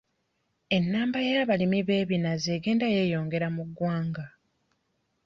Ennamba 0.77 1.19
y'abalimu 1.27 1.79
b'ebinazi 1.87 2.47
egenda 2.57 2.85
yeeyongera 2.95 3.47
mu 3.55 3.63
ggwanga. 3.69 4.25